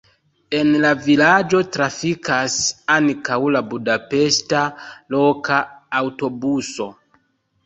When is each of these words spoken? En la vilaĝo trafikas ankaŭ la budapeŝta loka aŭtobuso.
En 0.59 0.69
la 0.85 0.93
vilaĝo 1.07 1.59
trafikas 1.75 2.55
ankaŭ 2.95 3.37
la 3.57 3.61
budapeŝta 3.75 4.63
loka 5.19 5.61
aŭtobuso. 6.03 6.91